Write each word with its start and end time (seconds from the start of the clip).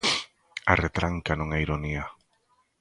A 0.71 0.73
retranca 0.83 1.31
non 1.37 1.49
é 1.57 1.59
ironía. 1.65 2.03